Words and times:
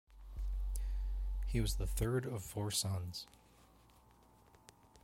He 1.45 1.61
was 1.61 1.75
the 1.75 1.85
third 1.85 2.25
of 2.25 2.41
four 2.43 2.71
sons. 2.71 3.27